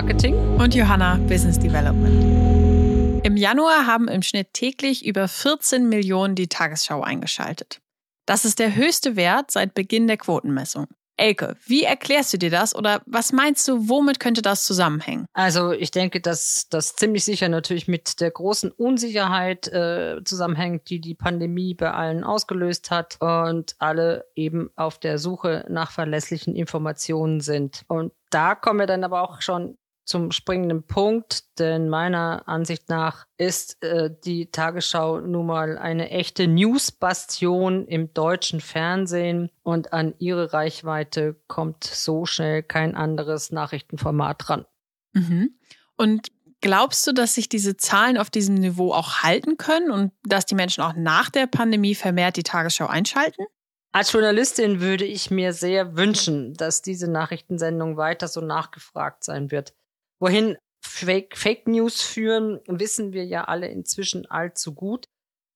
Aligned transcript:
Und 0.00 0.74
Johanna, 0.74 1.16
Business 1.28 1.58
Development. 1.58 3.22
Im 3.22 3.36
Januar 3.36 3.86
haben 3.86 4.08
im 4.08 4.22
Schnitt 4.22 4.54
täglich 4.54 5.04
über 5.04 5.28
14 5.28 5.90
Millionen 5.90 6.34
die 6.34 6.48
Tagesschau 6.48 7.02
eingeschaltet. 7.02 7.82
Das 8.24 8.46
ist 8.46 8.60
der 8.60 8.74
höchste 8.74 9.14
Wert 9.16 9.50
seit 9.50 9.74
Beginn 9.74 10.06
der 10.06 10.16
Quotenmessung. 10.16 10.86
Elke, 11.18 11.54
wie 11.66 11.82
erklärst 11.82 12.32
du 12.32 12.38
dir 12.38 12.48
das 12.48 12.74
oder 12.74 13.02
was 13.04 13.32
meinst 13.32 13.68
du, 13.68 13.90
womit 13.90 14.20
könnte 14.20 14.40
das 14.40 14.64
zusammenhängen? 14.64 15.26
Also 15.34 15.72
ich 15.72 15.90
denke, 15.90 16.22
dass 16.22 16.68
das 16.70 16.96
ziemlich 16.96 17.26
sicher 17.26 17.50
natürlich 17.50 17.86
mit 17.86 18.22
der 18.22 18.30
großen 18.30 18.70
Unsicherheit 18.70 19.68
äh, 19.68 20.24
zusammenhängt, 20.24 20.88
die 20.88 21.02
die 21.02 21.14
Pandemie 21.14 21.74
bei 21.74 21.90
allen 21.90 22.24
ausgelöst 22.24 22.90
hat 22.90 23.18
und 23.20 23.76
alle 23.78 24.24
eben 24.34 24.70
auf 24.76 24.98
der 24.98 25.18
Suche 25.18 25.66
nach 25.68 25.90
verlässlichen 25.90 26.56
Informationen 26.56 27.42
sind. 27.42 27.84
Und 27.86 28.12
da 28.30 28.54
kommen 28.54 28.78
wir 28.78 28.86
dann 28.86 29.04
aber 29.04 29.20
auch 29.20 29.42
schon 29.42 29.76
zum 30.04 30.32
springenden 30.32 30.82
Punkt, 30.82 31.58
denn 31.58 31.88
meiner 31.88 32.48
Ansicht 32.48 32.88
nach 32.88 33.26
ist 33.36 33.82
äh, 33.82 34.10
die 34.24 34.50
Tagesschau 34.50 35.20
nun 35.20 35.46
mal 35.46 35.78
eine 35.78 36.10
echte 36.10 36.48
Newsbastion 36.48 37.86
im 37.86 38.12
deutschen 38.12 38.60
Fernsehen 38.60 39.50
und 39.62 39.92
an 39.92 40.14
ihre 40.18 40.52
Reichweite 40.52 41.36
kommt 41.46 41.84
so 41.84 42.26
schnell 42.26 42.62
kein 42.62 42.96
anderes 42.96 43.52
Nachrichtenformat 43.52 44.50
ran. 44.50 44.66
Mhm. 45.12 45.54
Und 45.96 46.28
glaubst 46.60 47.06
du, 47.06 47.12
dass 47.12 47.34
sich 47.34 47.48
diese 47.48 47.76
Zahlen 47.76 48.18
auf 48.18 48.30
diesem 48.30 48.56
Niveau 48.56 48.92
auch 48.92 49.22
halten 49.22 49.56
können 49.58 49.90
und 49.90 50.12
dass 50.24 50.46
die 50.46 50.54
Menschen 50.54 50.82
auch 50.82 50.94
nach 50.94 51.30
der 51.30 51.46
Pandemie 51.46 51.94
vermehrt 51.94 52.36
die 52.36 52.42
Tagesschau 52.42 52.86
einschalten? 52.86 53.44
Als 53.92 54.12
Journalistin 54.12 54.80
würde 54.80 55.04
ich 55.04 55.32
mir 55.32 55.52
sehr 55.52 55.96
wünschen, 55.96 56.54
dass 56.54 56.80
diese 56.80 57.10
Nachrichtensendung 57.10 57.96
weiter 57.96 58.28
so 58.28 58.40
nachgefragt 58.40 59.24
sein 59.24 59.50
wird. 59.50 59.74
Wohin 60.20 60.56
Fake, 60.82 61.36
Fake 61.36 61.66
News 61.66 62.02
führen, 62.02 62.60
wissen 62.66 63.12
wir 63.12 63.24
ja 63.24 63.44
alle 63.44 63.68
inzwischen 63.68 64.26
allzu 64.26 64.74
gut. 64.74 65.06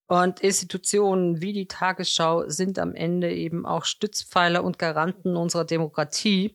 Und 0.07 0.41
Institutionen 0.41 1.41
wie 1.41 1.53
die 1.53 1.67
Tagesschau 1.67 2.49
sind 2.49 2.79
am 2.79 2.95
Ende 2.95 3.33
eben 3.33 3.65
auch 3.65 3.85
Stützpfeiler 3.85 4.63
und 4.63 4.79
Garanten 4.79 5.37
unserer 5.37 5.65
Demokratie, 5.65 6.55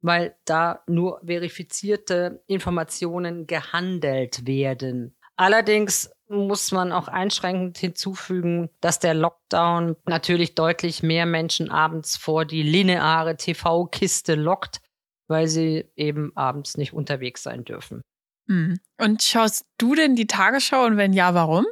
weil 0.00 0.36
da 0.44 0.82
nur 0.86 1.20
verifizierte 1.24 2.42
Informationen 2.46 3.46
gehandelt 3.46 4.46
werden. 4.46 5.16
Allerdings 5.36 6.10
muss 6.28 6.70
man 6.70 6.92
auch 6.92 7.08
einschränkend 7.08 7.78
hinzufügen, 7.78 8.70
dass 8.80 9.00
der 9.00 9.14
Lockdown 9.14 9.96
natürlich 10.06 10.54
deutlich 10.54 11.02
mehr 11.02 11.26
Menschen 11.26 11.70
abends 11.70 12.16
vor 12.16 12.44
die 12.44 12.62
lineare 12.62 13.36
TV-Kiste 13.36 14.36
lockt, 14.36 14.80
weil 15.28 15.48
sie 15.48 15.90
eben 15.96 16.36
abends 16.36 16.76
nicht 16.76 16.92
unterwegs 16.92 17.42
sein 17.42 17.64
dürfen. 17.64 18.02
Hm. 18.48 18.78
Und 18.98 19.22
schaust 19.22 19.66
du 19.78 19.94
denn 19.94 20.16
die 20.16 20.26
Tagesschau 20.26 20.84
und 20.84 20.96
wenn 20.96 21.12
ja, 21.12 21.34
warum? 21.34 21.66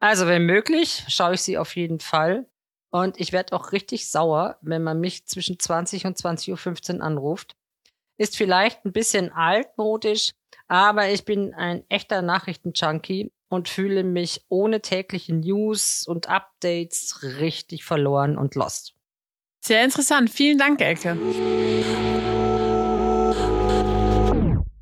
Also, 0.00 0.26
wenn 0.26 0.46
möglich, 0.46 1.04
schaue 1.08 1.34
ich 1.34 1.42
sie 1.42 1.58
auf 1.58 1.76
jeden 1.76 2.00
Fall. 2.00 2.46
Und 2.90 3.18
ich 3.18 3.32
werde 3.32 3.54
auch 3.54 3.72
richtig 3.72 4.08
sauer, 4.08 4.58
wenn 4.60 4.82
man 4.82 5.00
mich 5.00 5.26
zwischen 5.26 5.58
20 5.58 6.06
und 6.06 6.16
20.15 6.16 6.96
Uhr 6.96 7.02
anruft. 7.02 7.56
Ist 8.18 8.36
vielleicht 8.36 8.84
ein 8.84 8.92
bisschen 8.92 9.32
altmodisch, 9.32 10.30
aber 10.68 11.10
ich 11.10 11.24
bin 11.24 11.52
ein 11.54 11.82
echter 11.88 12.22
Nachrichtenjunkie 12.22 13.32
und 13.48 13.68
fühle 13.68 14.04
mich 14.04 14.44
ohne 14.48 14.80
tägliche 14.80 15.34
News 15.34 16.06
und 16.06 16.28
Updates 16.28 17.22
richtig 17.22 17.84
verloren 17.84 18.38
und 18.38 18.54
lost. 18.54 18.94
Sehr 19.64 19.82
interessant. 19.82 20.30
Vielen 20.30 20.58
Dank, 20.58 20.80
Elke. 20.80 21.16